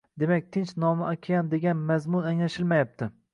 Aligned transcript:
Demak, 0.21 0.45
Tinch 0.55 0.71
nomli 0.83 1.05
okean 1.11 1.51
degan 1.53 1.85
mazmun 1.91 2.25
anglashilmayapti 2.31 3.11